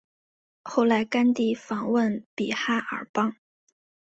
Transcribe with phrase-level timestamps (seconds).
[0.63, 3.35] 后来甘地访问比哈尔邦。